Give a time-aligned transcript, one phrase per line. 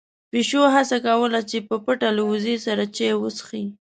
[0.31, 3.63] پيشو هڅه کوله چې په پټه له وزې سره چای وڅښي.